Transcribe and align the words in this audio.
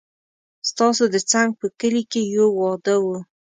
ستاسو 0.69 1.03
د 1.13 1.15
څنګ 1.31 1.49
په 1.59 1.65
کلي 1.79 2.03
کې 2.11 2.21
يو 2.35 2.47
واده 2.59 2.95
و 3.01 3.05